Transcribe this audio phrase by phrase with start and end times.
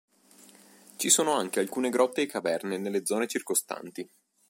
[0.95, 4.09] Ci sono anche alcune grotte e caverne nelle zone circostanti.